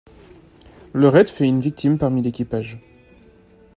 [0.93, 2.79] Le raid fait une victime parmi l'équipage.